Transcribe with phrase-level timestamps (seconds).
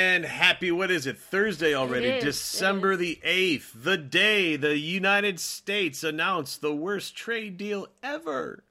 [0.00, 1.18] And happy, what is it?
[1.18, 7.16] Thursday already, It is, December the 8th, the day the United States announced the worst
[7.16, 8.62] trade deal ever.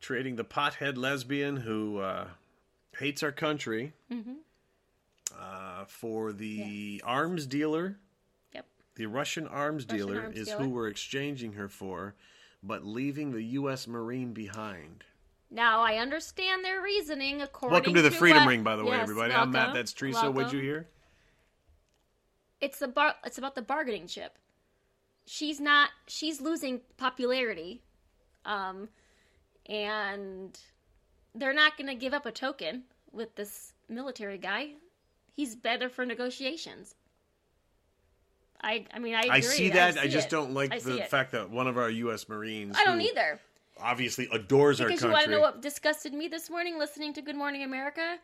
[0.00, 2.28] Trading the pothead lesbian who uh,
[2.98, 4.34] hates our country Mm-hmm.
[5.38, 7.98] uh, for the arms dealer.
[8.54, 8.66] Yep.
[8.94, 10.60] The Russian arms Russian dealer arms is dealer.
[10.62, 12.14] who we're exchanging her for,
[12.62, 13.88] but leaving the U.S.
[13.88, 15.02] Marine behind.
[15.50, 17.42] Now I understand their reasoning.
[17.42, 19.32] According to Welcome to the Freedom what- Ring, by the way, Yes, everybody.
[19.34, 19.74] I'm Matt.
[19.74, 20.30] That's Teresa.
[20.30, 20.88] What'd you hear?
[22.60, 23.16] It's the bar.
[23.24, 24.38] It's about the bargaining chip.
[25.26, 25.90] She's not.
[26.06, 27.82] She's losing popularity,
[28.44, 28.88] um,
[29.66, 30.58] and
[31.34, 34.74] they're not going to give up a token with this military guy.
[35.34, 36.94] He's better for negotiations.
[38.60, 38.84] I.
[38.92, 39.20] I mean, I.
[39.20, 39.30] Agree.
[39.32, 39.96] I see that.
[39.98, 40.30] I, see just it.
[40.30, 41.08] don't like I the it.
[41.10, 42.28] fact that one of our U.S.
[42.28, 42.76] Marines.
[42.78, 43.40] I don't who either.
[43.82, 47.22] Obviously adores Because our you want to know what disgusted me this morning listening to
[47.22, 48.18] Good Morning America?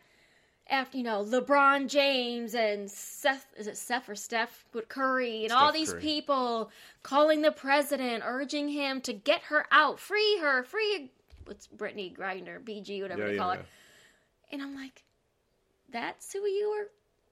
[0.69, 5.53] After, you know, LeBron James and Seth, is it Seth or Steph with Curry and
[5.53, 6.01] all these Curry.
[6.01, 6.71] people
[7.03, 11.09] calling the president, urging him to get her out, free her, free,
[11.45, 13.59] what's Brittany Grinder, BG, whatever Yeah, they yeah, call yeah.
[13.61, 13.65] her.
[14.51, 15.03] And I'm like,
[15.89, 16.89] that's who you were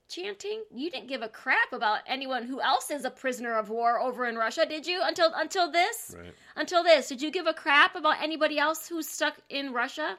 [0.09, 0.63] chanting?
[0.73, 4.25] You didn't give a crap about anyone who else is a prisoner of war over
[4.25, 5.01] in Russia, did you?
[5.03, 6.15] Until until this?
[6.17, 6.33] Right.
[6.55, 10.17] Until this, did you give a crap about anybody else who's stuck in Russia?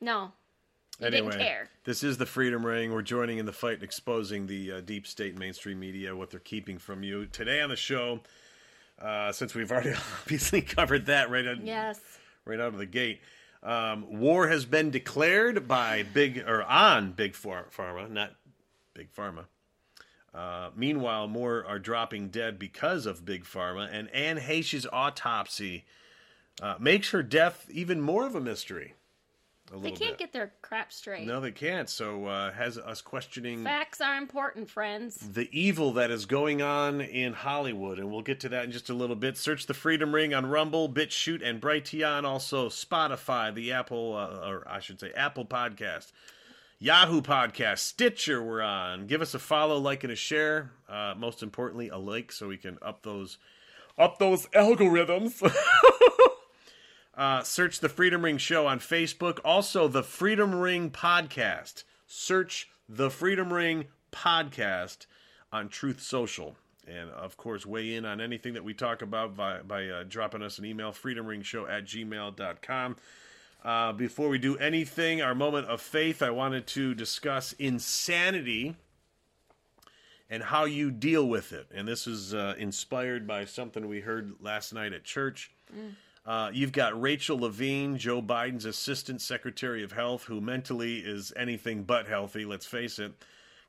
[0.00, 0.32] No.
[0.98, 1.68] You Anyway, didn't care.
[1.84, 2.92] this is the Freedom Ring.
[2.92, 6.40] We're joining in the fight and exposing the uh, deep state mainstream media, what they're
[6.40, 7.24] keeping from you.
[7.24, 8.20] Today on the show,
[9.00, 12.00] uh, since we've already obviously covered that right, on, Yes.
[12.44, 13.22] right out of the gate,
[13.62, 18.32] um, war has been declared by big or on big pharma, not
[18.94, 19.44] big pharma.
[20.32, 25.84] Uh, meanwhile, more are dropping dead because of big pharma, and Anne Heche's autopsy
[26.62, 28.94] uh, makes her death even more of a mystery.
[29.72, 30.18] A They can't bit.
[30.18, 31.26] get their crap straight.
[31.28, 31.88] No, they can't.
[31.88, 35.14] So uh, has us questioning Facts are important, friends.
[35.16, 38.90] the evil that is going on in Hollywood, and we'll get to that in just
[38.90, 39.36] a little bit.
[39.36, 42.24] Search the Freedom Ring on Rumble, BitChute, and Brighteon.
[42.24, 46.10] Also Spotify, the Apple, uh, or I should say Apple Podcast,
[46.82, 48.42] Yahoo Podcast, Stitcher.
[48.42, 49.06] We're on.
[49.06, 50.72] Give us a follow, like, and a share.
[50.88, 53.36] Uh, most importantly, a like, so we can up those
[53.98, 55.40] up those algorithms.
[57.12, 59.40] Uh, search the Freedom Ring Show on Facebook.
[59.44, 61.84] Also, the Freedom Ring Podcast.
[62.06, 65.04] Search the Freedom Ring Podcast
[65.52, 66.56] on Truth Social.
[66.88, 70.40] And of course, weigh in on anything that we talk about by, by uh, dropping
[70.40, 72.96] us an email, freedomringshow at gmail.com.
[73.62, 78.74] Uh, before we do anything, our moment of faith, I wanted to discuss insanity
[80.30, 81.66] and how you deal with it.
[81.74, 85.50] And this is uh, inspired by something we heard last night at church.
[86.24, 91.82] Uh, you've got Rachel Levine, Joe Biden's Assistant Secretary of Health, who mentally is anything
[91.82, 93.12] but healthy, let's face it,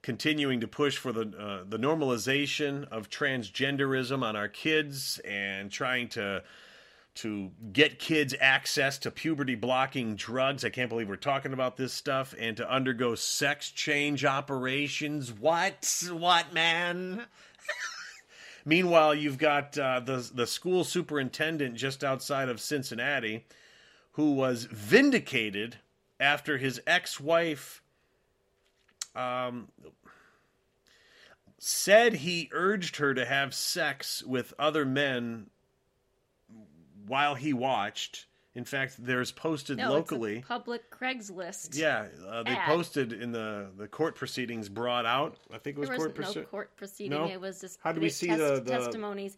[0.02, 6.08] continuing to push for the, uh, the normalization of transgenderism on our kids and trying
[6.10, 6.44] to
[7.14, 10.64] to get kids access to puberty blocking drugs.
[10.64, 15.32] I can't believe we're talking about this stuff and to undergo sex change operations.
[15.32, 16.04] What?
[16.12, 17.26] What, man?
[18.66, 23.46] Meanwhile, you've got uh, the the school superintendent just outside of Cincinnati,
[24.14, 25.78] who was vindicated
[26.20, 27.82] after his ex-wife
[29.16, 29.70] um,
[31.58, 35.51] said he urged her to have sex with other men
[37.08, 38.26] while he watched.
[38.54, 40.44] In fact, there's posted No, locally.
[40.46, 41.78] public Craigslist.
[41.78, 42.66] Yeah, uh, they ad.
[42.68, 45.38] posted in the the court proceedings brought out.
[45.54, 47.18] I think it was There court was no court proceeding.
[47.18, 47.28] No?
[47.28, 49.38] It was just How do we see the- the- testimonies.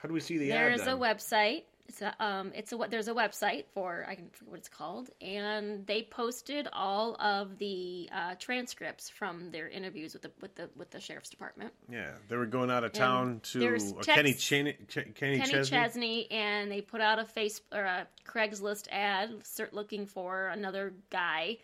[0.00, 0.80] How do we see the There ad?
[0.80, 1.62] is a website.
[1.90, 5.10] It's a um, it's a there's a website for I can forget what it's called,
[5.20, 10.70] and they posted all of the uh, transcripts from their interviews with the with the
[10.76, 11.72] with the sheriff's department.
[11.90, 15.76] Yeah, they were going out of town to there's uh, Kenny Ch- Kenny, Kenny Chesney.
[15.76, 19.42] Chesney, and they put out a face or a Craigslist ad,
[19.72, 21.58] looking for another guy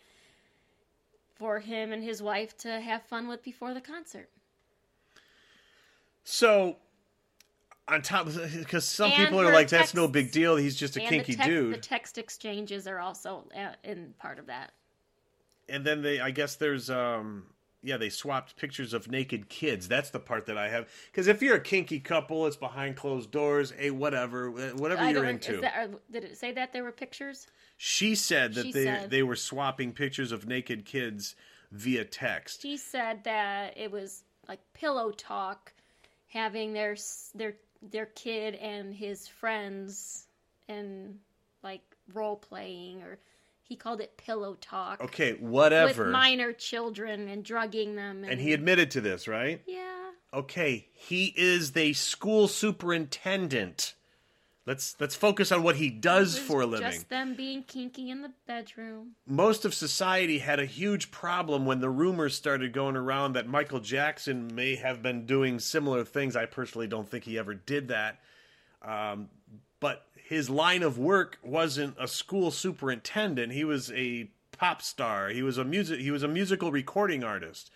[1.36, 4.28] for him and his wife to have fun with before the concert.
[6.24, 6.78] So,
[7.88, 10.56] on top, because some And people are like, "That's no big deal.
[10.56, 14.38] He's just a kinky the text, dude." The text exchanges are also uh, in part
[14.38, 14.72] of that.
[15.68, 17.44] and then they, I guess, there's, um,
[17.83, 19.88] yeah, they swapped pictures of naked kids.
[19.88, 20.88] That's the part that I have.
[21.10, 23.72] Because if you're a kinky couple, it's behind closed doors.
[23.77, 25.60] Hey, whatever, whatever I you're into.
[25.60, 27.47] that, are, did it say that there were pictures?
[27.77, 31.34] she said that She they said- they were swapping pictures of naked kids
[31.72, 32.62] via text.
[32.62, 35.72] She said that it was like pillow talk,
[36.28, 36.97] having their
[37.34, 40.27] their their kid and his friends
[40.69, 41.19] and
[41.63, 41.83] like
[42.13, 43.19] role playing or
[43.63, 45.01] He called it pillow talk.
[45.01, 46.05] Okay, whatever.
[46.05, 48.23] With minor children and drugging them.
[48.23, 49.61] And, and he admitted to this, right?
[49.67, 50.11] Yeah.
[50.33, 53.95] Okay, he is the school superintendent.
[54.66, 56.91] Let's let's focus on what he does for a living.
[56.91, 59.13] Just them being kinky in the bedroom.
[59.24, 63.78] Most of society had a huge problem when the rumors started going around that Michael
[63.78, 66.34] Jackson may have been doing similar things.
[66.34, 68.18] I personally don't think he ever did that.
[68.83, 69.28] Um,
[69.78, 73.53] but his line of work wasn't a school superintendent.
[73.53, 75.28] He was a pop star.
[75.28, 77.71] He was a music he was a musical recording artist.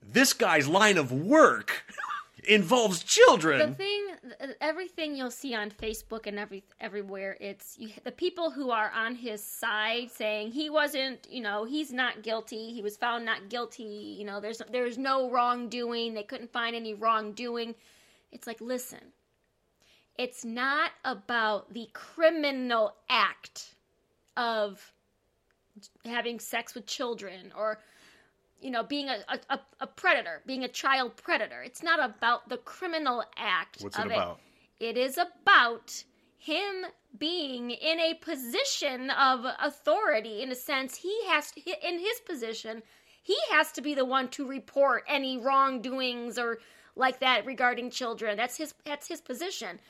[0.00, 1.84] This guy's line of work
[2.44, 3.70] involves children.
[3.70, 4.06] The thing,
[4.60, 9.14] everything you'll see on Facebook and every everywhere, it's you, the people who are on
[9.14, 12.72] his side saying he wasn't, you know, he's not guilty.
[12.72, 14.16] He was found not guilty.
[14.18, 16.14] You know, there's there's no wrongdoing.
[16.14, 17.74] They couldn't find any wrongdoing.
[18.30, 19.12] It's like, listen,
[20.18, 23.74] it's not about the criminal act
[24.36, 24.92] of
[26.04, 27.78] having sex with children or
[28.62, 29.18] you know being a,
[29.50, 31.62] a, a predator being a child predator.
[31.62, 34.40] It's not about the criminal act What's of it about?
[34.80, 36.04] it is about
[36.38, 36.86] him
[37.18, 42.82] being in a position of authority in a sense he has to in his position
[43.22, 46.58] he has to be the one to report any wrongdoings or
[46.96, 48.36] like that regarding children.
[48.36, 49.80] That's his that's his position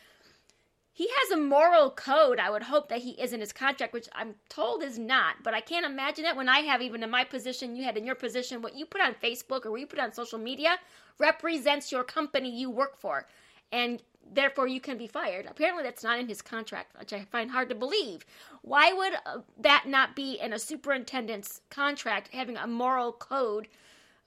[0.92, 4.08] he has a moral code i would hope that he is in his contract which
[4.14, 7.24] i'm told is not but i can't imagine it when i have even in my
[7.24, 9.98] position you had in your position what you put on facebook or what you put
[9.98, 10.76] on social media
[11.18, 13.26] represents your company you work for
[13.70, 15.46] and therefore you can be fired.
[15.46, 18.24] Apparently that's not in his contract which i find hard to believe.
[18.62, 23.68] Why would uh, that not be in a superintendent's contract having a moral code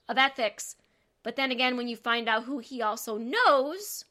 [0.08, 0.76] of ethics?
[1.22, 4.04] But then again when you find out who he also knows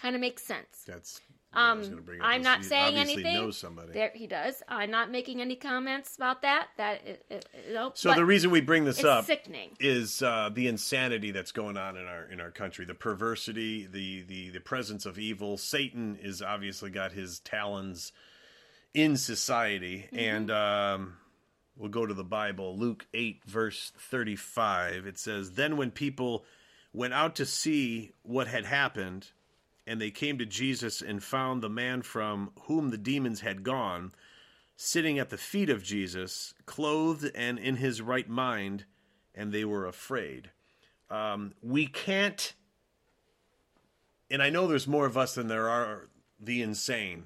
[0.00, 0.84] kind of makes sense.
[0.86, 1.20] That's
[1.58, 3.34] um, I'm not saying anything.
[3.34, 3.92] Knows somebody.
[3.92, 4.62] There he does.
[4.68, 6.68] I'm not making any comments about that.
[6.76, 7.98] That it, it, it, nope.
[7.98, 9.70] So But the reason we bring this up sickening.
[9.80, 14.22] is uh, the insanity that's going on in our in our country, the perversity, the
[14.22, 15.56] the the presence of evil.
[15.58, 18.12] Satan is obviously got his talons
[18.94, 20.18] in society, Mm-hmm.
[20.18, 21.16] and um,
[21.76, 25.06] we'll go to the Bible, Luke eight verse thirty five.
[25.06, 26.44] It says, "Then when people
[26.92, 29.28] went out to see what had happened."
[29.88, 34.12] And they came to Jesus and found the man from whom the demons had gone,
[34.76, 38.84] sitting at the feet of Jesus, clothed and in his right mind,
[39.34, 40.50] and they were afraid.
[41.10, 42.52] Um, we can't,
[44.30, 46.08] and I know there's more of us than there are
[46.38, 47.24] the insane,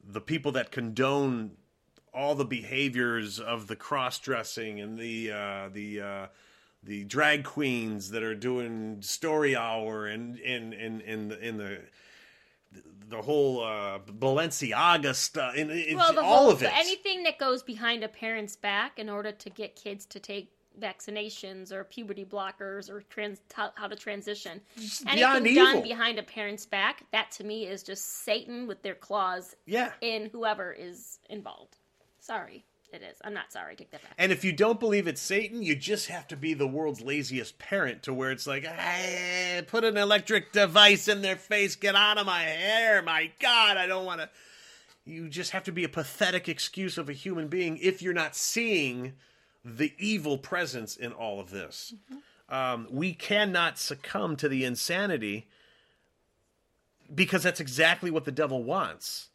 [0.00, 1.56] the people that condone
[2.12, 6.26] all the behaviors of the cross dressing and the uh, the uh,
[6.84, 11.80] the drag queens that are doing story hour and in in in the, in the
[13.08, 16.70] the whole uh, Balenciaga stuff, and it's Well, the all whole of it.
[16.74, 20.50] anything that goes behind a parent's back in order to get kids to take
[20.80, 24.60] vaccinations or puberty blockers or trans how, to transition.
[24.76, 25.82] beyond Anything done evil.
[25.82, 29.92] behind a parent's back, that to me is just Satan with their claws yeah.
[30.00, 31.76] in whoever is involved.
[32.18, 33.18] Sorry, it is.
[33.22, 33.76] I'm not sorry.
[33.76, 34.14] Take that back.
[34.16, 37.58] And if you don't believe it's Satan, you just have to be the world's laziest
[37.58, 42.18] parent to where it's like, hey, put an electric device in their face, get out
[42.18, 43.02] of my hair.
[43.02, 44.30] My God, I don't want to.
[45.04, 48.34] You just have to be a pathetic excuse of a human being if you're not
[48.34, 49.12] seeing
[49.64, 51.94] the evil presence in all of this.
[52.48, 55.48] Um, we cannot succumb to the insanity
[57.14, 59.28] because that's exactly what the devil wants,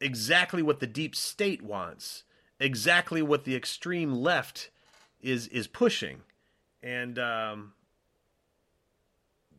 [0.00, 2.24] exactly what the deep state wants,
[2.60, 4.70] exactly what the extreme left
[5.20, 6.20] is is pushing,
[6.82, 7.72] and um,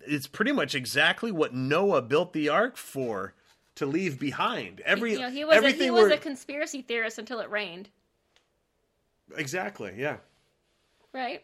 [0.01, 3.33] it's pretty much exactly what Noah built the ark for
[3.75, 4.81] to leave behind.
[4.81, 7.49] Every you know, he was a, everything he was we're- a conspiracy theorist until it
[7.49, 7.89] rained.
[9.35, 10.17] exactly yeah.
[11.13, 11.41] Right?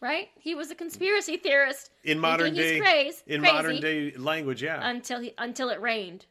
[0.00, 0.28] Right?
[0.38, 4.62] He was a conspiracy theorist In modern he's day, craze- in crazy modern day language,
[4.62, 4.86] yeah.
[4.88, 6.26] until he until it rained.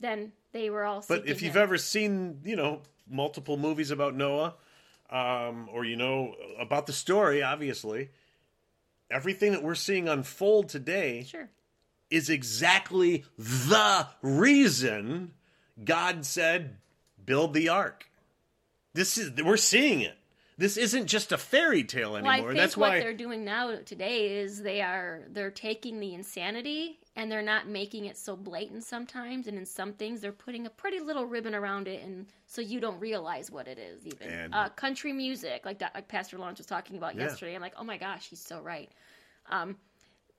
[0.00, 1.04] Then they were all.
[1.06, 1.62] But if you've him.
[1.62, 4.54] ever seen, you know, multiple movies about Noah,
[5.10, 8.10] um, or you know about the story, obviously,
[9.10, 11.50] everything that we're seeing unfold today sure,
[12.10, 15.34] is exactly the reason
[15.82, 16.78] God said,
[17.24, 18.10] "Build the ark."
[18.94, 20.16] This is we're seeing it.
[20.58, 22.32] This isn't just a fairy tale well, anymore.
[22.32, 26.14] I think That's what why they're doing now today is they are they're taking the
[26.14, 30.66] insanity and they're not making it so blatant sometimes, and in some things they're putting
[30.66, 34.06] a pretty little ribbon around it, and so you don't realize what it is.
[34.06, 37.22] Even And- uh, country music, like that, like Pastor Lawrence was talking about Yeah.
[37.22, 37.54] yesterday.
[37.54, 38.90] I'm like, oh my gosh, he's so right.
[39.46, 39.76] Um,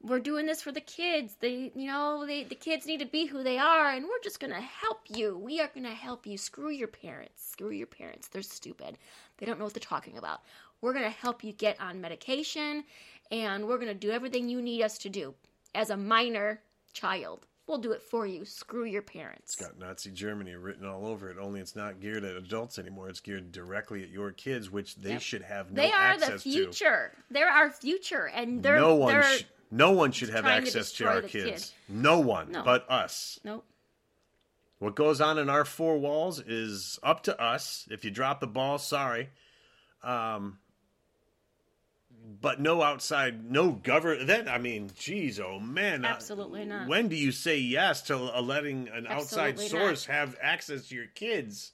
[0.03, 1.35] we're doing this for the kids.
[1.39, 4.39] They, you know, they the kids need to be who they are, and we're just
[4.39, 5.35] gonna help you.
[5.35, 6.37] We are gonna help you.
[6.37, 7.43] Screw your parents.
[7.49, 8.27] Screw your parents.
[8.27, 8.99] They're stupid.
[9.37, 10.41] They don't know what they're talking about.
[10.81, 12.83] We're gonna help you get on medication,
[13.31, 15.33] and we're gonna do everything you need us to do
[15.73, 16.61] as a minor
[17.01, 17.45] child.
[17.67, 18.45] We'll do it for you.
[18.45, 19.53] Screw your parents.
[19.53, 21.37] It's got Nazi Germany written all over it.
[21.37, 23.09] Only it's not geared at adults anymore.
[23.09, 25.21] It's geared directly at your kids, which they Yep.
[25.21, 27.11] should have no they are access the future.
[27.29, 30.67] They're our future, and they're No one, they're sh- no one should have trying to
[30.67, 31.73] access to, our kids.
[31.87, 31.93] kid.
[31.93, 32.63] No one, No.
[32.63, 33.37] but us.
[33.43, 33.65] nope.
[34.79, 37.85] What goes on in our four walls is up to us.
[37.91, 39.29] If you drop the ball, sorry.
[40.03, 40.59] Um,
[42.41, 44.25] but no outside, no govern.
[44.27, 46.87] Then I mean, geez, oh man, uh, Absolutely not.
[46.87, 50.95] When do you say yes to uh, letting an outside Absolutely source have access to
[50.95, 51.71] your kids?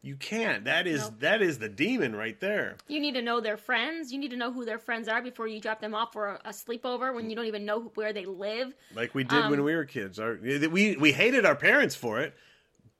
[0.00, 0.64] You can't.
[0.64, 1.20] That is Nope.
[1.20, 2.76] that is the demon right there.
[2.86, 4.12] You need to know their friends.
[4.12, 6.40] You need to know who their friends are before you drop them off for a,
[6.46, 8.72] a sleepover when you don't even know where they live.
[8.94, 10.18] Like we did Um, when we were kids.
[10.20, 12.32] Our, we we hated our parents for it,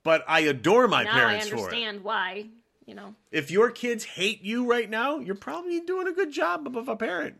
[0.03, 1.61] but I adore my now I parents for it.
[1.61, 2.47] understand why.
[2.89, 6.75] You know, If your kids hate you right now, you're probably doing a good job
[6.75, 7.39] of a parent.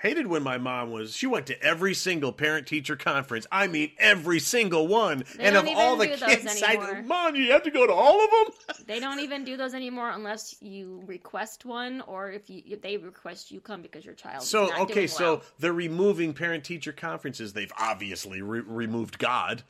[0.00, 1.16] Hated when my mom was.
[1.16, 3.46] She went to every single parent teacher conference.
[3.52, 5.22] I mean, every single one.
[5.36, 7.86] They and of all the even do those kids, I, mom, you have to go
[7.86, 8.76] to all of them.
[8.88, 12.96] they don't even do those anymore unless you request one or if you if they
[12.96, 14.42] request you come because your child.
[14.42, 17.52] So okay, doing so they're removing parent teacher conferences.
[17.52, 19.62] They've obviously re- removed God.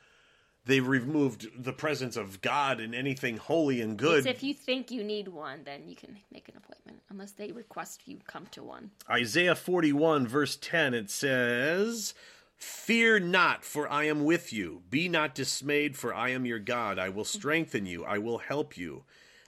[0.65, 4.19] They've removed the presence of God and anything holy and good.
[4.19, 7.01] It's if you think you need one, then you can make an appointment.
[7.09, 8.89] Unless they request you come to one.
[9.09, 12.15] Isaiah 41, verse 10, it says,
[12.57, 14.81] Fear not, for I am with you.
[14.89, 16.97] Be not dismayed, for I am your God.
[16.97, 18.03] I will strengthen you.
[18.03, 19.03] I will help you.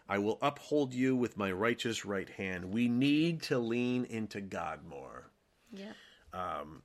[0.10, 2.66] I will uphold you with my righteous right hand.
[2.66, 5.32] We need to lean into God more.
[5.72, 5.94] Yeah.
[6.34, 6.84] Um,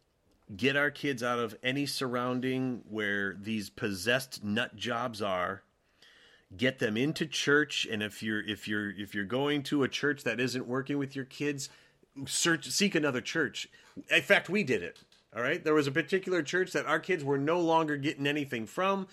[0.57, 5.63] Get our kids out of any surrounding where these possessed nut jobs are.
[6.55, 10.25] Get them into church, and if you're if you're if you're going to a church
[10.25, 11.71] that isn't working with your kids,
[12.27, 13.69] search seek another church.
[14.11, 14.99] In fact, we did it.
[15.35, 18.67] All right, there was a particular church that our kids were no longer getting anything
[18.67, 19.07] from.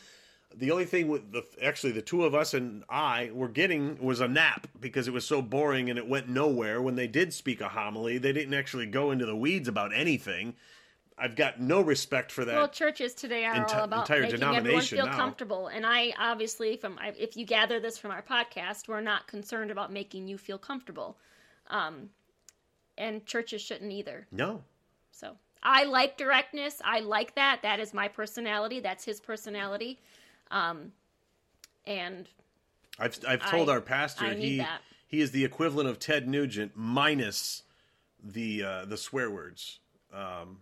[0.54, 4.20] The only thing with the actually the two of us and I were getting was
[4.20, 6.82] a nap because it was so boring and it went nowhere.
[6.82, 10.56] When they did speak a homily, they didn't actually go into the weeds about anything.
[11.20, 12.56] I've got no respect for that.
[12.56, 15.16] Well, churches today are enti- all about entire making everyone feel now.
[15.18, 19.28] comfortable, and I obviously, from I- if you gather this from our podcast, we're not
[19.28, 21.18] concerned about making you feel comfortable,
[21.68, 22.10] um,
[22.98, 24.28] and churches shouldn't either.
[24.32, 24.64] no,
[25.12, 26.82] So I like directness.
[26.86, 27.62] I like that.
[27.64, 28.80] That is my personality.
[28.80, 30.00] That's his personality,
[30.52, 30.94] um,
[31.86, 32.28] and
[32.98, 34.82] I've I've told I- our pastor he that.
[35.08, 37.64] he is the equivalent of Ted Nugent minus
[38.24, 39.80] the uh, the swear words.
[40.14, 40.62] Um,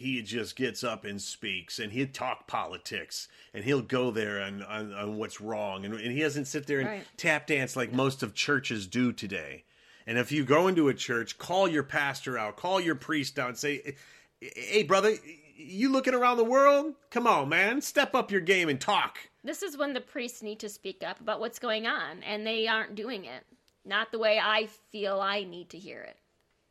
[0.00, 4.62] he just gets up and speaks, and he'll talk politics, and he'll go there on,
[4.62, 7.06] on, on what's wrong, and, and he doesn't sit there and Right.
[7.18, 9.64] tap dance like most of churches do today.
[10.06, 13.50] And if you go into a church, call your pastor out, call your priest out,
[13.50, 13.94] and say,
[14.40, 15.14] "Hey, brother,
[15.54, 16.94] you looking around the world?
[17.10, 20.58] Come on, man, step up your game and talk." this is when the priests need
[20.60, 23.44] to speak up about what's going on, and they aren't doing it.
[23.84, 26.16] Not the way I feel I need to hear it.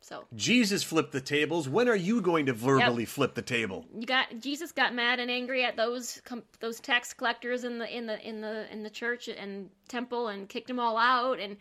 [0.01, 1.68] So Jesus flipped the tables.
[1.68, 3.86] When are you going to verbally flip the table?
[3.94, 7.96] you got Jesus got mad and angry at those com- those tax collectors in the
[7.96, 11.58] in the in the in the church and temple and kicked them all out and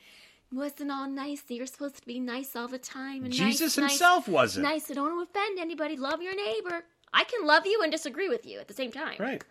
[0.53, 1.43] wasn't all nice.
[1.49, 3.25] You're supposed to be nice all the time.
[3.25, 4.65] And Jesus nice, himself nice, wasn't.
[4.65, 4.91] nice.
[4.91, 5.97] I don't want to offend anybody.
[5.97, 6.85] Love your neighbor.
[7.13, 9.17] I can love you and disagree with you at the same time.
[9.19, 9.43] Right.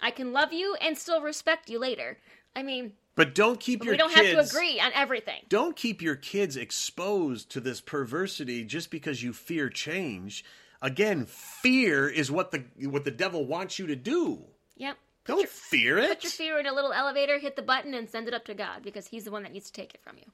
[0.00, 2.18] I can love you and still respect you later.
[2.54, 5.40] I mean, But don't keep your we don't kids have to agree on everything.
[5.48, 10.44] Don't keep your kids exposed to this perversity just because you fear change.
[10.82, 14.44] Again, fear is what the what the devil wants you to do.
[14.76, 14.98] Yep.
[15.24, 16.08] Don't fear it.
[16.10, 18.54] Put your fear in a little elevator, hit the button, and send it up to
[18.54, 20.30] God because He's the one that needs to take it from you.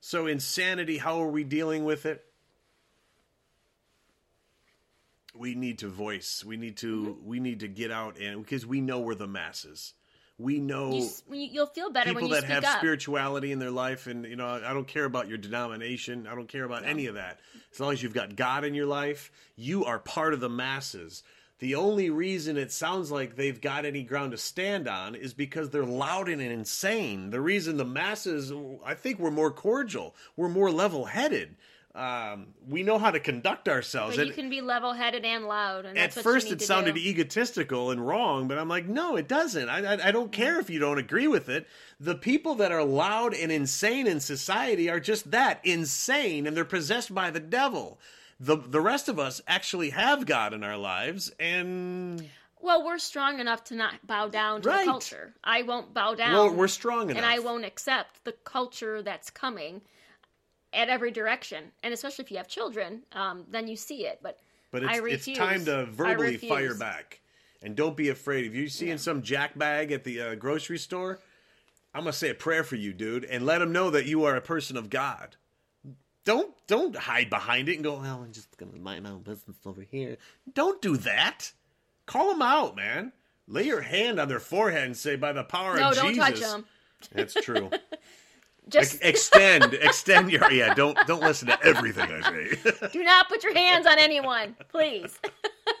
[0.00, 2.24] So insanity, how are we dealing with it?
[5.34, 6.44] We need to voice.
[6.44, 7.26] We need to Mm-hmm.
[7.28, 9.92] we need to get out and because we know we're the masses.
[10.38, 12.78] We know You, s- when you- you'll feel better people when you that have up.
[12.78, 16.26] spirituality in their life and you know i don't care about your denomination.
[16.26, 17.40] I don't care about any of that.
[17.72, 21.22] As long as you've got god in your life you are part of the masses.
[21.58, 25.70] The only reason it sounds like they've got any ground to stand on is because
[25.70, 27.30] they're loud and insane.
[27.30, 28.52] The reason the masses
[28.84, 31.56] i think we're more cordial we're more level-headed
[31.96, 35.86] um, we know how to conduct ourselves But you can be level-headed and loud.
[35.86, 37.00] And at that's what you first it sounded do.
[37.00, 40.68] egotistical and wrong but i'm like no it doesn't I, I, I don't care if
[40.68, 41.66] you don't agree with it
[41.98, 46.64] the people that are loud and insane in society are just that insane and they're
[46.66, 47.98] possessed by the devil
[48.38, 52.28] the the rest of us actually have God in our lives, and
[52.60, 54.84] Well, we're strong enough to not bow down to Right.
[54.84, 55.32] the culture.
[55.42, 56.34] I won't bow down.
[56.34, 57.16] well, we're strong enough.
[57.16, 59.80] and I won't accept the culture that's coming
[60.76, 61.64] at every direction.
[61.82, 64.20] And especially if you have children, um, then you see it.
[64.22, 64.38] But
[64.70, 67.20] But I it's, it's time to verbally fire back.
[67.62, 68.44] And don't be afraid.
[68.44, 68.96] If you're seeing Yeah.
[68.98, 71.18] some jack bag at the uh, grocery store,
[71.94, 74.24] I'm going to say a prayer for you, dude, and let them know that you
[74.24, 75.36] are a person of God.
[76.24, 79.22] Don't don't hide behind it and go, well, I'm just going to mind my own
[79.22, 80.18] business over here.
[80.52, 81.52] Don't do that.
[82.04, 83.12] Call them out, man.
[83.48, 86.02] Lay your hand on their forehead and say, by the power no, of Jesus.
[86.04, 86.64] No, don't touch them.
[87.12, 87.70] That's true.
[88.68, 90.74] Just Ex- extend, extend your yeah.
[90.74, 92.88] Don't don't listen to everything I say.
[92.92, 95.18] do not put your hands on anyone, please.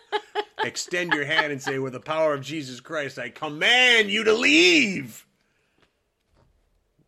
[0.64, 4.32] extend your hand and say, with the power of Jesus Christ, I command you to
[4.32, 5.26] leave.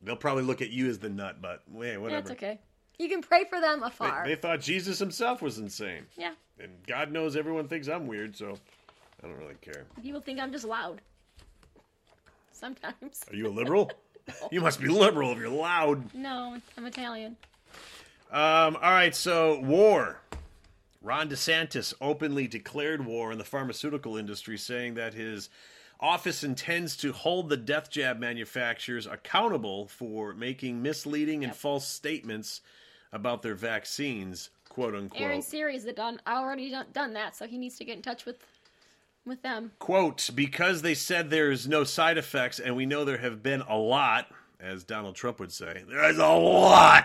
[0.02, 2.22] They'll probably look at you as the nut, but hey, whatever.
[2.22, 2.58] That's okay.
[2.98, 4.24] You can pray for them They, afar.
[4.26, 6.06] they thought Jesus himself was insane.
[6.16, 6.32] yeah.
[6.60, 8.58] And God knows everyone thinks I'm weird, so
[9.22, 9.84] I don't really care.
[10.02, 11.00] People think I'm just loud.
[12.50, 13.22] Sometimes.
[13.30, 13.92] Are you a liberal?
[14.50, 16.14] You must be liberal if you're loud.
[16.14, 17.36] No, I'm Italian.
[18.30, 20.20] Um, all right, so war.
[21.02, 25.48] Ron DeSantis openly declared war on the pharmaceutical industry, saying that his
[26.00, 32.60] office intends to hold the death jab manufacturers accountable for making misleading and false statements
[33.12, 35.20] about their vaccines, quote unquote.
[35.20, 38.24] Aaron Siri's had done already done, done that, so he needs to get in touch
[38.24, 38.38] with
[39.28, 39.72] with them.
[39.78, 43.76] quote, because they said there's no side effects, and we know there have been a
[43.76, 44.26] lot,
[44.60, 47.04] as Donald Trump would say, there's a lot.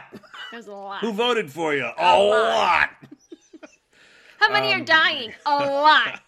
[0.51, 0.99] There's a lot.
[1.01, 1.83] Who voted for you?
[1.85, 2.29] A, A lot.
[2.29, 2.89] lot.
[4.39, 5.33] How many Um, are dying?
[5.45, 6.21] A lot.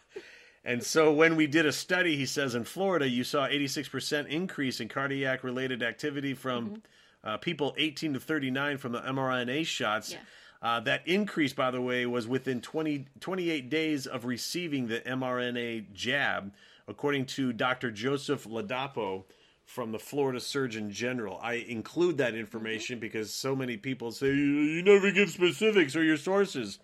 [0.63, 4.79] And so when we did a study, he says in Florida, you saw 86% increase
[4.79, 6.77] in cardiac related activity from Mm-hmm.
[7.29, 10.11] uh, people 18 to 39 from the mRNA shots.
[10.13, 10.17] Yeah.
[10.61, 15.91] Uh, that increase, by the way, was within 20, 28 days of receiving the mRNA
[15.93, 16.53] jab,
[16.87, 17.91] according to Dr.
[17.91, 19.23] Joseph Ladapo
[19.63, 21.39] from the Florida Surgeon General.
[21.41, 26.17] I include that information because so many people say, you, never give specifics or your
[26.17, 26.79] sources.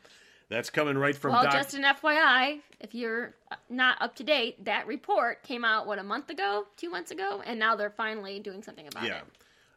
[0.50, 3.36] That's coming right from Well, Doc- just an FYI, if you're
[3.70, 7.42] not up to date, that report came out what a month ago, two months ago,
[7.46, 9.20] and now they're finally doing something about Yeah.
[9.20, 9.24] it.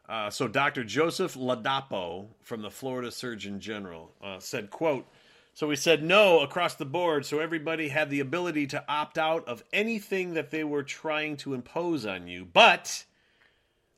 [0.07, 0.83] Uh, so Dr.
[0.83, 5.07] Joseph Ladapo from the Florida Surgeon General uh, said, quote,
[5.53, 9.47] so we said no across the board, so everybody had the ability to opt out
[9.47, 12.45] of anything that they were trying to impose on you.
[12.45, 13.05] But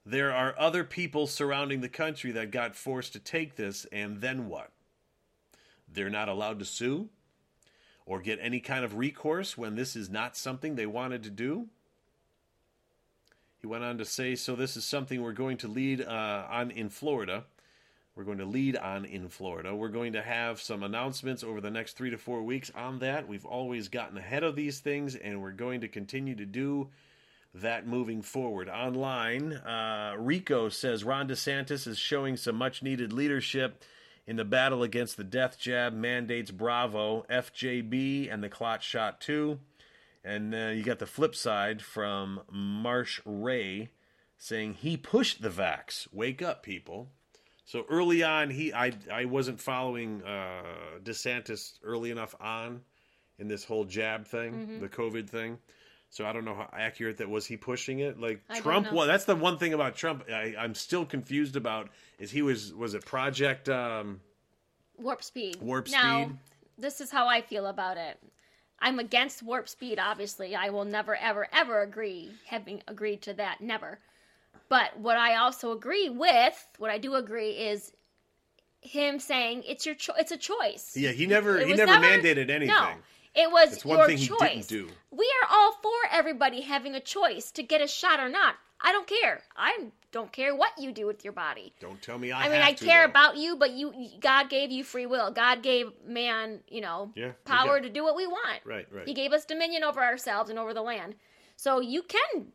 [0.05, 4.47] there are other people surrounding the country that got forced to take this, and then
[4.47, 4.71] what?
[5.91, 7.09] They're not allowed to sue
[8.07, 11.67] or get any kind of recourse when this is not something they wanted to do?
[13.59, 16.71] He went on to say, so this is something we're going to lead uh, on
[16.71, 17.45] in Florida.
[18.15, 19.75] We're going to lead on in Florida.
[19.75, 23.27] We're going to have some announcements over the next three to four weeks on that.
[23.27, 26.89] We've always gotten ahead of these things, and we're going to continue to do
[27.53, 28.69] that moving forward.
[28.69, 33.83] Online, uh, Rico says Ron DeSantis is showing some much needed leadership
[34.25, 39.59] in the battle against the death jab mandates Bravo, FJB, and the clot shot 2.
[40.27, 43.89] And uh, you got the flip side from Marsh Ray
[44.37, 46.07] saying he pushed the vax.
[46.11, 47.07] Wake up, people.
[47.63, 52.81] So early on, he I I wasn't following uh, DeSantis early enough on
[53.39, 54.79] in this whole jab thing, Mm-hmm.
[54.81, 55.59] the COVID thing.
[56.09, 57.45] So I don't know how accurate that was.
[57.45, 58.91] He pushing it like I Trump.
[58.91, 60.23] Well, that's the one thing about Trump.
[60.29, 64.19] I, I'm still confused about is he was was it Project um,
[64.97, 65.57] Warp speed.
[65.61, 66.37] Warp now, speed?
[66.77, 68.19] this is how I feel about it.
[68.79, 70.55] I'm against warp speed, obviously.
[70.55, 73.99] I will never, ever, ever agree, having agreed to that, never.
[74.69, 77.91] But what I also agree with, what I do agree is
[78.81, 80.95] him saying it's your cho- it's a choice.
[80.95, 82.67] Yeah, he never It he was never, mandated anything.
[82.67, 82.89] No,
[83.35, 84.67] it was That's one your thing he choice.
[84.67, 84.89] didn't do.
[85.11, 88.55] We are all for everybody having a choice to get a shot or not.
[88.79, 89.41] I don't care.
[89.55, 91.73] I don't care what you do with your body.
[91.79, 92.45] Don't tell me I.
[92.45, 93.11] I mean, I care though.
[93.11, 95.31] about you, but you, God gave you free will.
[95.31, 98.59] God gave man, you know, Yeah, power to do what we want.
[98.65, 99.07] Right, right.
[99.07, 101.15] He gave us dominion over ourselves and over the land.
[101.55, 102.47] So you can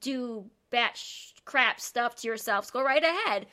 [0.00, 2.70] do batch crap stuff to yourselves.
[2.70, 3.46] Go right ahead.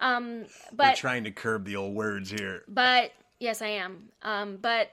[0.00, 2.62] Um, We're but trying to curb the old words here.
[2.68, 4.08] but yes, I am.
[4.22, 4.90] Um, but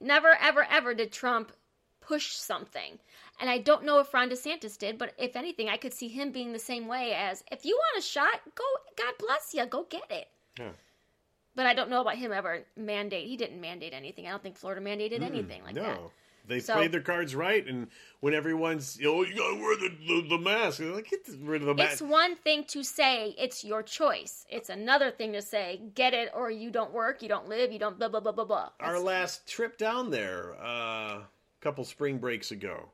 [0.00, 1.52] never, ever, ever did Trump
[2.00, 2.98] push something.
[3.40, 6.30] And I don't know if Ron DeSantis did, but if anything, I could see him
[6.30, 8.64] being the same way as if you want a shot, go,
[8.96, 10.28] God bless you, go get it.
[10.58, 10.70] Yeah.
[11.56, 13.26] But I don't know about him ever mandate.
[13.28, 14.26] He didn't mandate anything.
[14.26, 15.82] I don't think Florida mandated anything like that.
[15.82, 15.88] no.
[15.88, 16.00] that.
[16.46, 17.88] They So- played their cards right, and
[18.20, 21.74] when everyone's, oh, you gotta wear the, the, the mask, like, get rid of the
[21.74, 21.92] mask.
[21.92, 24.44] It's one thing to say it's your choice.
[24.50, 27.78] It's another thing to say get it or you don't work, you don't live, you
[27.78, 28.68] don't blah blah blah blah blah.
[28.80, 30.66] Our That's- last trip down there, uh,
[31.20, 31.28] a
[31.62, 32.90] couple spring breaks ago,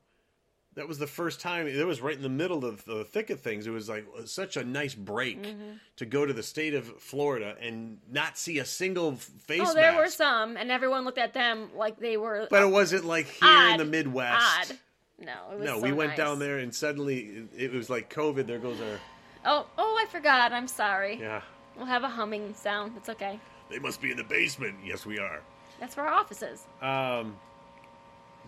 [0.75, 1.67] that was the first time.
[1.67, 3.67] It was right in the middle of the thick of things.
[3.67, 5.73] It was like such a nice break Mm-hmm.
[5.97, 9.93] to go to the state of Florida and not see a single face oh, there
[9.93, 9.99] mask.
[9.99, 13.71] were some, and everyone looked at them like they were But it wasn't like here
[13.73, 14.71] in the Midwest.
[14.73, 14.79] Odd.
[15.19, 16.17] No, it was No, so we went nice.
[16.19, 18.47] down there and suddenly it, it was like COVID.
[18.47, 18.99] There goes our
[19.45, 20.53] Oh, oh, I forgot.
[20.53, 21.19] I'm sorry.
[21.21, 21.43] yeah.
[21.77, 22.93] We'll have a humming sound.
[22.97, 23.39] It's okay.
[23.71, 24.77] They must be in the basement.
[24.85, 25.41] Yes, we are.
[25.79, 26.65] That's where our office is.
[26.83, 27.37] Um,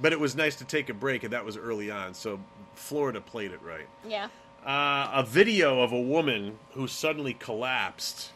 [0.00, 2.14] but it was nice to take a break, and that was early on.
[2.14, 2.40] So
[2.74, 3.86] Florida played it right.
[4.06, 4.28] Yeah,
[4.64, 8.30] Uh, a video of a woman who suddenly collapsed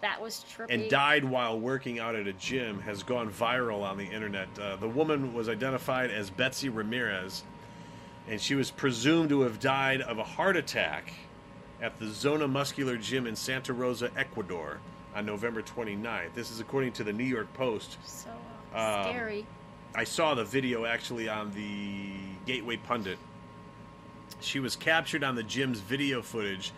[0.00, 0.66] that was trippy.
[0.74, 4.48] and died while working out at a gym has gone viral on the internet.
[4.58, 7.42] Uh, the woman was identified as Betsy Ramirez,
[8.28, 11.12] and she was presumed to have died of a heart attack
[11.80, 14.78] at the Zona Muscular Gym in Santa Rosa, Ecuador,
[15.14, 16.34] on November 29th.
[16.34, 17.96] This is according to the New York Post.
[18.04, 18.36] So Um,
[18.74, 19.46] uh, scary.
[19.94, 22.10] I saw the video actually on the
[22.44, 23.18] Gateway Pundit.
[24.40, 26.72] She was captured on the gym's video footage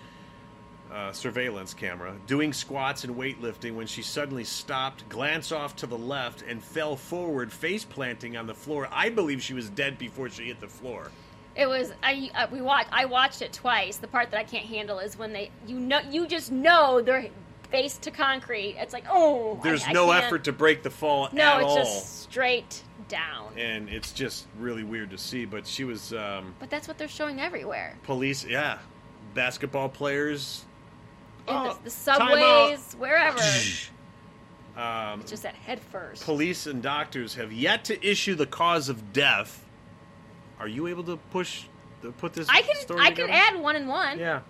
[0.93, 5.99] uh, surveillance camera doing squats and weightlifting when she suddenly stopped, glanced off to the
[5.99, 8.89] left, and fell forward, face planting on the floor.
[8.91, 11.11] I believe she was dead before she hit the floor.
[11.57, 13.97] It was I uh, we watched I watched it twice.
[13.97, 17.29] The part that I can't handle is when they you know you just know they're
[17.71, 18.77] face to concrete.
[18.79, 21.61] It's like oh There's I- I no can't- effort to break the fall No, at
[21.63, 21.77] it's all.
[21.77, 23.53] just straight down.
[23.57, 25.45] And it's just really weird to see.
[25.45, 27.97] But she was um, But that's what they're showing everywhere.
[28.05, 28.79] police, yeah,
[29.35, 30.65] basketball players.
[31.47, 33.39] Oh, the, the subways, wherever.
[34.77, 36.25] Um, just that head first.
[36.25, 39.65] police and doctors have yet to issue the cause of death.
[40.61, 41.65] Are you able to push
[42.03, 42.49] to put this?
[42.49, 44.19] I can I can add one and one.
[44.19, 44.41] Yeah.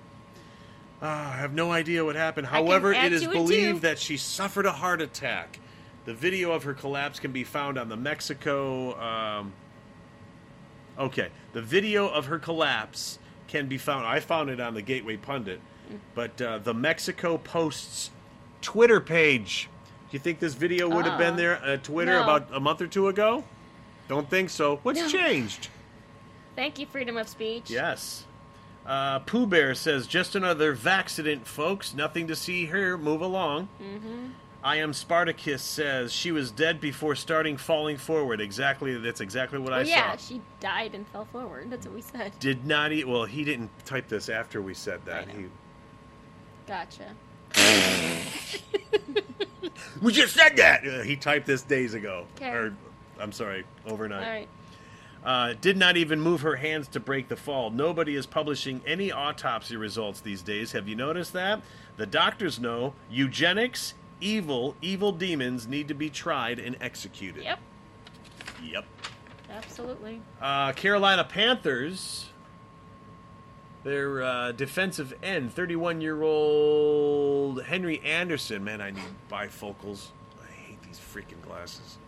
[1.00, 2.46] Uh, I have no idea what happened.
[2.48, 5.60] However, it is believed that she suffered a heart attack.
[6.06, 8.98] The video of her collapse can be found on the Mexico.
[8.98, 9.52] Um,
[10.98, 14.06] okay, the video of her collapse can be found.
[14.06, 15.60] I found it on the Gateway Pundit,
[16.14, 18.10] but uh, the Mexico Post's
[18.60, 19.68] Twitter page.
[20.10, 22.22] Do you think this video would have been Uh, there at Twitter no.
[22.24, 23.44] about a month or two ago?
[24.08, 24.80] Don't think so.
[24.82, 25.08] What's No.
[25.08, 25.68] changed?
[26.56, 27.70] Thank you, freedom of speech.
[27.70, 28.24] Yes.
[28.88, 31.94] Uh, Pooh Bear says, just another vaccident, folks.
[31.94, 32.96] Nothing to see here.
[32.96, 33.68] Move along.
[33.82, 34.28] Mm-hmm.
[34.64, 38.40] I am Spartacus says she was dead before starting falling forward.
[38.40, 38.96] Exactly.
[38.96, 40.16] That's exactly what I Well, yeah, saw.
[40.16, 41.70] she died and fell forward.
[41.70, 42.32] That's what we said.
[42.40, 43.06] Did not eat.
[43.06, 45.28] Well, he didn't type this after we said that.
[45.28, 45.46] He,
[46.66, 47.14] Gotcha.
[50.02, 50.86] we just said that.
[50.86, 52.26] Uh, he typed this days ago.
[52.36, 52.50] Okay.
[52.50, 52.74] Or,
[53.20, 54.24] I'm sorry, overnight.
[54.24, 54.48] All right.
[55.24, 57.70] Uh, did not even move her hands to break the fall.
[57.70, 60.72] Nobody is publishing any autopsy results these days.
[60.72, 61.60] Have you noticed that?
[61.96, 67.42] The doctors know eugenics, evil, evil demons need to be tried and executed.
[67.42, 67.58] Yep.
[68.64, 68.84] Yep.
[69.50, 70.20] Absolutely.
[70.40, 72.26] Uh, Carolina Panthers,
[73.82, 78.62] their uh, defensive end, 31 year old Henry Anderson.
[78.62, 80.08] Man, I need bifocals.
[80.40, 81.98] I hate these freaking glasses.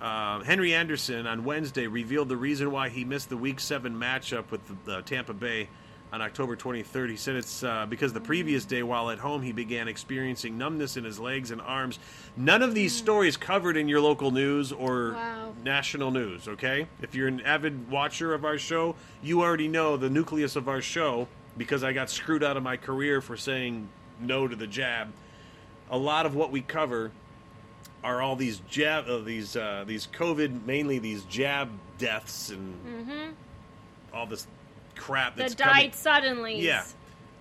[0.00, 4.50] Um, Henry Anderson on Wednesday revealed the reason why he missed the Week 7 matchup
[4.50, 5.68] with the, the Tampa Bay
[6.12, 7.08] on October 23rd.
[7.10, 10.96] He said it's uh, because the previous day, while at home, he began experiencing numbness
[10.98, 11.98] in his legs and arms.
[12.36, 15.54] None of these stories covered in your local news or Wow.
[15.64, 16.86] national news, okay?
[17.00, 20.82] If you're an avid watcher of our show, you already know the nucleus of our
[20.82, 23.88] show because I got screwed out of my career for saying
[24.20, 25.08] no to the jab.
[25.90, 27.12] A lot of what we cover
[28.06, 33.34] are all these jab, uh, these uh, these COVID, mainly these jab deaths and
[34.14, 34.46] all this
[34.94, 35.92] crap The that's died coming.
[35.92, 36.60] suddenly.
[36.60, 36.84] Yeah.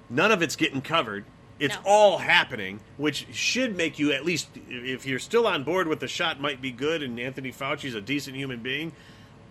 [0.10, 1.24] None of it's getting covered.
[1.60, 1.82] It's No.
[1.86, 6.08] all happening, which should make you at least, if you're still on board with the
[6.08, 8.92] shot, might be good, and Anthony Fauci's a decent human being.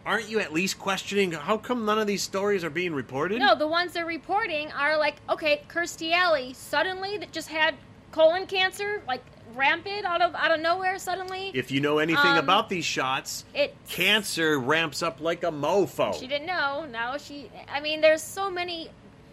[0.05, 3.39] Aren't you at least questioning how come none of these stories are being reported?
[3.39, 7.75] No, the ones they're reporting are like, okay, Kirstie Alley suddenly that just had
[8.13, 9.23] colon cancer, like
[9.55, 11.51] rampant out of out of nowhere suddenly.
[11.55, 16.19] If you know anything Um, about these shots, it cancer ramps up like a mofo.
[16.19, 16.87] she didn't know.
[16.91, 18.91] Now she I mean, there's so many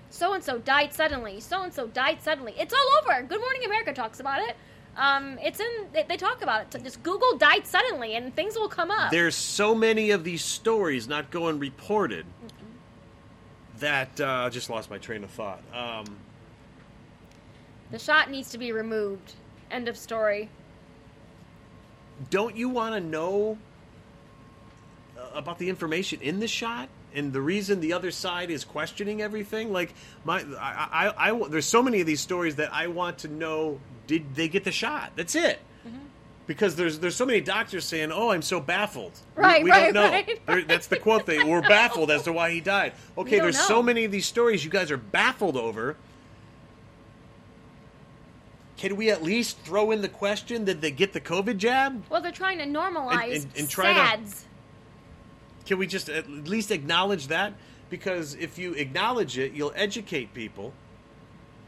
[0.10, 1.40] so and so died suddenly.
[1.40, 2.54] So and so died suddenly.
[2.58, 3.22] It's all over.
[3.24, 4.56] Good Morning America talks about it.
[4.98, 6.74] Um, it's in they, they talk about it.
[6.74, 9.12] So just Google died suddenly and things will come up.
[9.12, 12.26] There's so many of these stories not going reported
[13.80, 15.62] that uh, I just lost my train of thought.
[15.74, 16.06] Um,
[17.90, 19.34] the shot needs to be removed.
[19.72, 20.50] End of story.
[22.30, 23.58] don't you want to know
[25.18, 29.22] uh, about the information in the shot and the reason the other side is questioning
[29.22, 29.72] everything.
[29.74, 33.28] Like my, I, I, I there's so many of these stories that I want to
[33.28, 33.80] know.
[34.08, 35.12] Did they get the shot?
[35.16, 35.60] That's it.
[35.88, 35.98] Mm-hmm.
[36.48, 39.94] Because there's there's so many doctors saying, "Oh, I'm so baffled." We- Right, we, right,
[39.94, 40.12] don't know.
[40.12, 41.26] right, There- That's the quote.
[41.26, 42.94] They we're baffled as to why he died.
[43.18, 43.66] Okay, there's know.
[43.68, 45.96] so many of these stories you guys are baffled over.
[48.82, 50.66] Can we at least throw in the question?
[50.66, 52.04] Did they get the COVID jab?
[52.10, 54.46] Well, they're trying to normalize and- and try to- SADS.
[55.68, 57.54] Can we just at least acknowledge that?
[57.92, 60.74] Because if you acknowledge it, you'll educate people.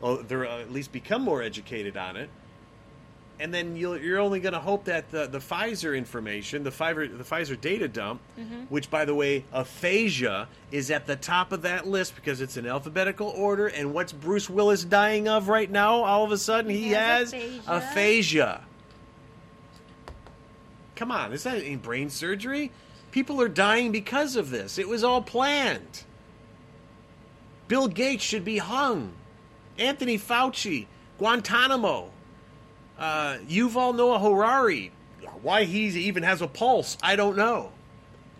[0.02, 2.32] Oh, or they'll uh, at least become more educated on it.
[3.39, 7.17] And then you'll, you're only going to hope that the, the Pfizer information, the Pfizer,
[7.17, 8.62] the Pfizer data dump, mm-hmm.
[8.69, 12.67] which, by the way, aphasia is at the top of that list because it's in
[12.67, 13.67] alphabetical order.
[13.67, 16.04] And what's Bruce Willis dying of right now?
[16.04, 17.72] All of a sudden, he, He has, has aphasia.
[17.72, 18.65] aphasia.
[20.96, 22.72] Come on, is that any brain surgery?
[23.12, 24.78] People are dying because of this.
[24.78, 26.04] It was all planned.
[27.67, 29.13] Bill Gates should be hung.
[29.78, 30.86] Anthony Fauci,
[31.17, 32.12] Guantanamo,
[32.97, 34.91] uh, Yuval Noah Harari.
[35.41, 37.71] Why he even has a pulse, I don't know.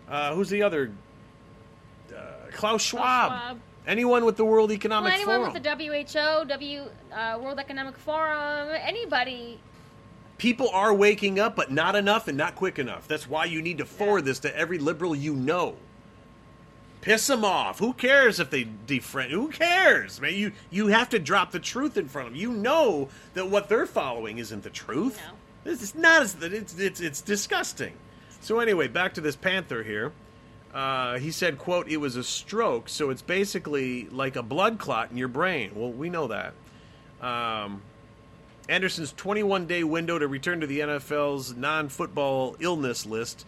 [0.08, 0.92] Uh, who's the other?
[2.14, 2.20] Uh,
[2.52, 3.30] Klaus Schwab.
[3.30, 3.60] Schwab.
[3.86, 5.52] Anyone with the World Economic Well, anyone Forum.
[5.52, 6.08] with the
[6.40, 9.60] WHO, W uh, World Economic Forum, anybody.
[10.38, 13.06] People are waking up, but not enough and not quick enough.
[13.06, 15.76] That's why you need to forward this to every liberal you know.
[17.04, 17.80] Piss them off.
[17.80, 19.28] Who cares if they defriend?
[19.28, 20.32] Who cares, man?
[20.34, 22.40] You you have to drop the truth in front of them.
[22.40, 25.20] You know that what they're following isn't the truth.
[25.28, 25.34] No.
[25.64, 26.22] This is not.
[26.22, 27.92] as- It's it's it's disgusting.
[28.40, 30.12] So anyway, back to this panther here.
[30.72, 35.10] Uh, he said, "quote It was a stroke, so it's basically like a blood clot
[35.10, 36.54] in your brain." Well, we know that.
[37.20, 37.82] Um,
[38.66, 43.44] Anderson's 21 day window to return to the NFL's non football illness list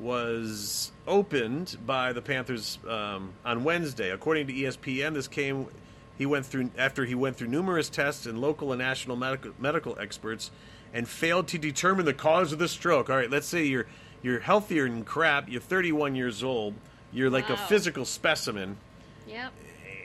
[0.00, 4.10] was opened by the Panthers um, on Wednesday.
[4.10, 5.66] According to ESPN, this came
[6.16, 9.98] he went through after he went through numerous tests and local and national medical, medical
[9.98, 10.50] experts
[10.92, 13.10] and failed to determine the cause of the stroke.
[13.10, 13.86] All right, let's say you're
[14.22, 15.48] you're healthier than crap.
[15.48, 16.74] You're 31 years old.
[17.12, 18.76] You're like a physical specimen,
[19.28, 19.52] Yep.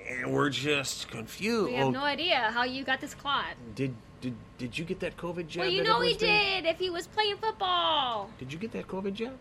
[0.09, 1.67] and we're just confused.
[1.71, 3.45] We have Oh, no idea how you got this clot.
[3.75, 5.61] did did did you get that COVID jab?
[5.61, 8.29] Well, you know he did if he was playing football.
[8.39, 9.33] Did you get that COVID jab?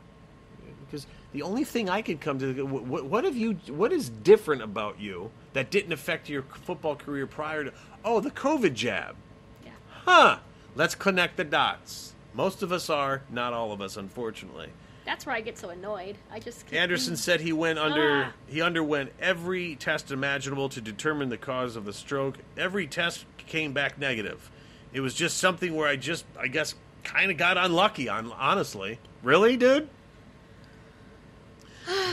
[0.91, 3.55] Because the only thing I could come to, what, what have you?
[3.69, 7.73] What is different about you that didn't affect your football career prior to?
[8.05, 9.17] Oh, the COVID jab.
[9.65, 9.73] Yeah.
[10.05, 10.39] Huh.
[10.75, 12.15] Let's connect the dots.
[12.35, 14.69] Most of us are, not all of us, unfortunately.
[15.05, 16.17] That's where I get so annoyed.
[16.31, 18.33] I just keep Anderson said he went under Ah.
[18.47, 22.37] he underwent every test imaginable to determine the cause of the stroke.
[22.59, 24.51] Every test came back negative.
[24.93, 26.75] It was just something where I just I guess
[27.05, 28.99] kind of got unlucky on honestly.
[29.23, 29.89] Really, dude?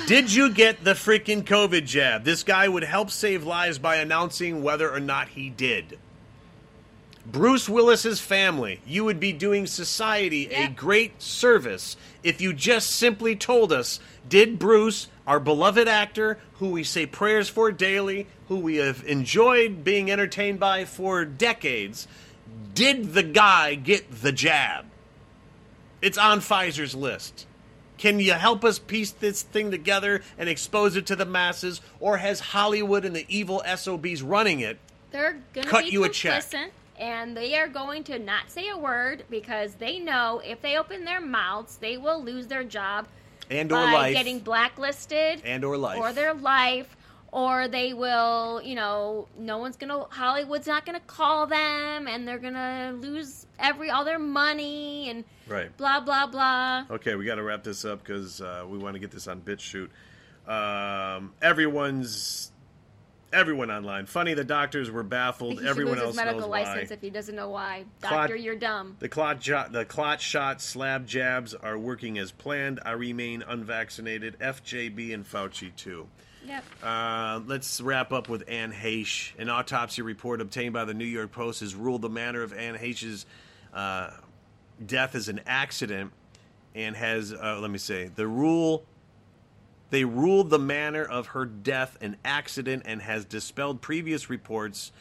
[0.08, 2.24] Did you get the freaking COVID jab?
[2.24, 5.98] This guy would help save lives by announcing whether or not he did.
[7.26, 13.36] Bruce Willis's family, you would be doing society a great service if you just simply
[13.36, 18.76] told us did Bruce, our beloved actor, who we say prayers for daily, who we
[18.76, 22.08] have enjoyed being entertained by for decades,
[22.74, 24.86] did the guy get the jab?
[26.02, 27.48] It's on Pfizer's list.
[27.98, 31.82] Can you help us piece this thing together and expose it to the masses?
[32.00, 34.78] Or has Hollywood and the evil SOBs running it
[35.12, 36.44] They're gonna cut be you a check.
[36.44, 40.78] complicit, and they are going to not say a word because they know if they
[40.78, 43.08] open their mouths, they will lose their job
[43.50, 46.96] and or by life getting blacklisted and or life or their life
[47.32, 52.40] or they will you know no one's gonna hollywood's not gonna call them and they're
[52.40, 57.44] gonna lose every all their money and right blah blah blah Okay, we got to
[57.44, 59.90] wrap this up because uh, we want to get this on BitChute.
[60.48, 62.52] Um, everyone's
[63.34, 64.06] everyone online.
[64.06, 65.60] Funny, the doctors were baffled.
[65.60, 66.94] he Everyone else his medical knows license why.
[66.96, 70.62] if he doesn't know why Clot- doctor you're dumb The clot, jo- the clot shot
[70.62, 72.80] slab jabs are working as planned.
[72.86, 74.38] I remain unvaccinated.
[74.40, 76.08] FJB and Fauci too.
[76.46, 79.38] yep Uh, let's wrap up with Anne Heche.
[79.40, 82.76] An autopsy report obtained by the New York Post has ruled the manner of Anne
[82.78, 83.26] Heche's
[83.74, 84.12] uh,
[84.84, 86.12] death is an accident,
[86.74, 88.86] and has uh, let me say the rule.
[89.92, 94.92] They ruled the manner of her death an accident and has dispelled previous reports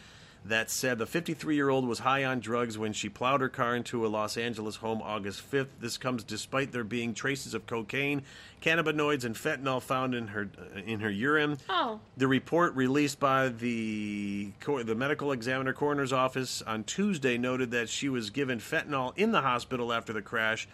[0.44, 3.74] that said the 53 year old was high on drugs when she plowed her car
[3.74, 5.68] into a Los Angeles home August 5th.
[5.80, 8.22] This comes despite there being traces of cocaine,
[8.60, 11.58] cannabinoids, and fentanyl found in her uh, in her urine.
[11.68, 17.88] oh The report released by the the medical examiner coroner's office on Tuesday noted that
[17.88, 20.68] she was given fentanyl in the hospital after the crash.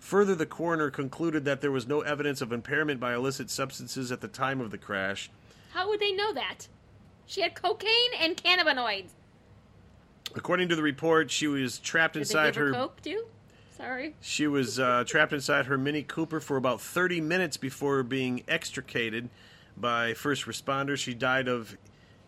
[0.00, 4.20] Further, the coroner concluded that there was no evidence of impairment by illicit substances at
[4.20, 5.30] the time of the crash.
[5.72, 6.66] How would they know that?
[7.32, 9.08] She had cocaine and cannabinoids.
[10.34, 12.72] According to the report, she was trapped Did they inside give her her.
[12.74, 13.24] coke too?
[13.74, 14.14] Sorry.
[14.20, 19.30] She was uh, trapped inside her Mini Cooper for about 30 minutes before being extricated
[19.78, 20.98] by first responders.
[20.98, 21.78] She died of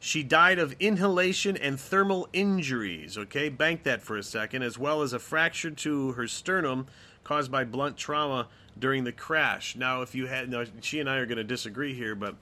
[0.00, 3.18] she died of inhalation and thermal injuries.
[3.18, 6.86] Okay, bank that for a second, as well as a fracture to her sternum
[7.24, 9.76] caused by blunt trauma during the crash.
[9.76, 12.36] Now, if you had, now she and I are going to disagree here, but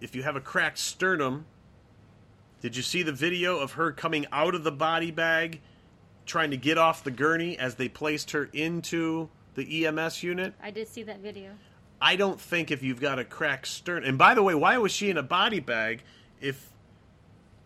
[0.00, 1.46] if you have a cracked sternum,
[2.60, 5.60] did you see the video of her coming out of the body bag,
[6.26, 10.54] trying to get off the gurney as they placed her into the EMS unit?
[10.62, 11.50] I did see that video.
[12.00, 14.08] I don't think if you've got a cracked sternum.
[14.08, 16.02] And by the way, why was she in a body bag?
[16.40, 16.70] If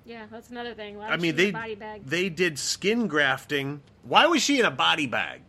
[0.05, 0.99] Yeah, that's another thing.
[0.99, 2.05] Why I mean she in they a body bag.
[2.05, 3.83] they did skin grafting.
[4.03, 5.43] Why was she in a body bag?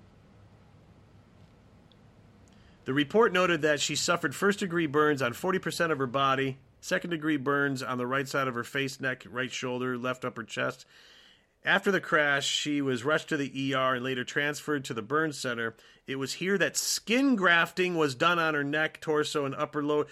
[2.85, 7.09] The report noted that she suffered first degree burns on 40% of her body, second
[7.09, 10.85] degree burns on the right side of her face, neck, right shoulder, left upper chest.
[11.63, 15.33] After the crash, she was rushed to the ER and later transferred to the burn
[15.33, 15.75] center.
[16.05, 20.07] It was here that skin grafting was done on her neck, torso, and upper lobe.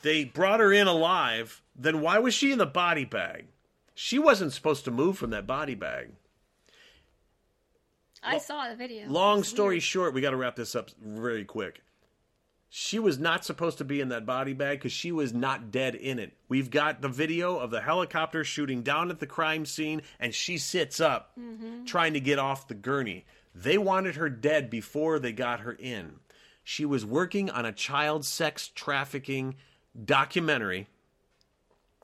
[0.00, 1.60] They brought her in alive.
[1.76, 3.48] Then why was she in the body bag?
[3.94, 6.12] She wasn't supposed to move from that body bag.
[8.22, 9.08] I saw the video.
[9.10, 11.82] Long story short, we got to wrap this up very quick.
[12.70, 15.94] She was not supposed to be in that body bag because she was not dead
[15.94, 16.34] in it.
[16.48, 20.58] We've got the video of the helicopter shooting down at the crime scene, and she
[20.58, 21.84] sits up mm-hmm.
[21.84, 23.24] trying to get off the gurney.
[23.54, 26.16] They wanted her dead before they got her in.
[26.62, 29.54] She was working on a child sex trafficking
[30.04, 30.88] documentary.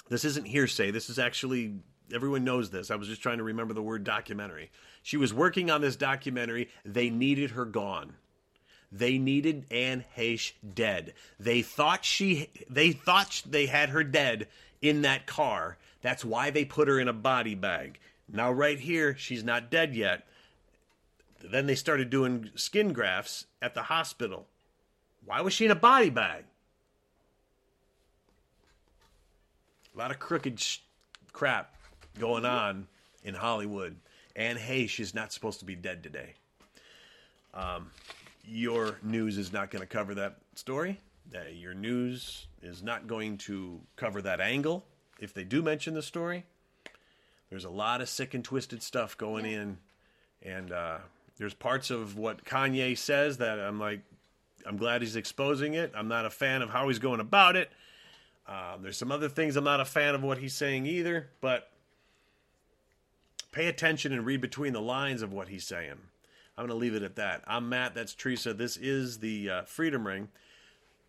[0.08, 0.90] This isn't hearsay.
[0.90, 1.74] This is actually,
[2.12, 2.90] everyone knows this.
[2.90, 4.70] I was just trying to remember the word documentary.
[5.02, 6.70] She was working on this documentary.
[6.86, 8.14] They needed her gone.
[8.94, 11.14] They needed Anne Heche dead.
[11.40, 14.46] They thought she they thought they had her dead
[14.80, 15.78] in that car.
[16.00, 17.98] That's why they put her in a body bag.
[18.32, 20.24] Now right here, she's not dead yet.
[21.42, 24.46] Then they started doing skin grafts at the hospital.
[25.24, 26.44] Why was she in a body bag?
[29.92, 30.78] A lot of crooked sh-
[31.32, 31.74] crap
[32.20, 32.86] going on
[33.24, 33.96] in Hollywood.
[34.36, 36.34] Anne Heche is not supposed to be dead today.
[37.52, 37.90] Um,
[38.46, 41.00] your news is not going to cover that story.
[41.34, 44.84] Uh, your news is not going to cover that angle.
[45.18, 46.44] If they do mention the story,
[47.50, 49.78] there's a lot of sick and twisted stuff going in,
[50.42, 50.98] and uh,
[51.38, 54.00] there's parts of what Kanye says that I'm like,
[54.66, 55.92] I'm glad he's exposing it.
[55.94, 57.70] I'm not a fan of how he's going about it.
[58.46, 61.70] Um, there's some other things I'm not a fan of what he's saying either, but
[63.52, 65.98] pay attention and read between the lines of what he's saying.
[66.56, 67.42] I'm going to leave it at that.
[67.46, 67.94] I'm Matt.
[67.94, 68.54] That's Teresa.
[68.54, 70.28] This is the uh, Freedom Ring.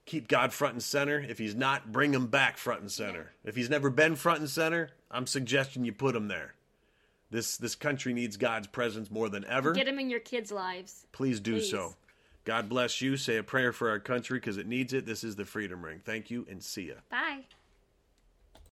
[0.05, 1.19] Keep God front and center.
[1.19, 3.31] If he's not, bring him back front and center.
[3.43, 6.53] If he's never been front and center, I'm suggesting you put him there.
[7.31, 9.73] This this country needs God's presence more than ever.
[9.73, 11.05] Get him in your kids' lives.
[11.11, 11.71] Please do Please.
[11.71, 11.95] so.
[12.43, 13.17] God bless you.
[13.17, 15.07] Say a prayer for our country because it needs it.
[15.07, 16.01] This is the Freedom Ring.
[16.05, 16.93] Thank you and see ya.
[17.09, 17.45] Bye.